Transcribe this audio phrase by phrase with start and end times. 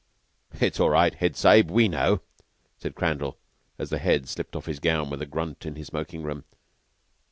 [0.59, 1.69] "It's all right, Head Sahib.
[1.69, 2.21] We know,"
[2.79, 3.37] said Crandall,
[3.77, 6.43] as the Head slipped off his gown with a grunt in his smoking room.